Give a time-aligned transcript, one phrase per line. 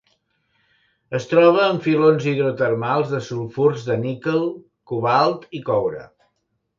[1.17, 4.41] Es troba en filons hidrotermals de sulfurs de níquel,
[4.93, 6.03] cobalt i coure.